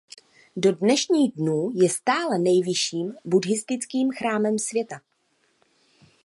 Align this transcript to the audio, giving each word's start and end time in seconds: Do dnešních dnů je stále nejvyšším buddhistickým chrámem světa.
Do 0.57 0.71
dnešních 0.71 1.31
dnů 1.35 1.71
je 1.73 1.89
stále 1.89 2.37
nejvyšším 2.39 3.13
buddhistickým 3.25 4.11
chrámem 4.11 4.59
světa. 4.59 5.01